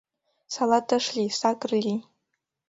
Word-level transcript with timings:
Салат 0.53 0.87
ыш 0.97 1.05
лий, 1.15 1.31
сакыр 1.39 1.71
лий. 1.83 2.01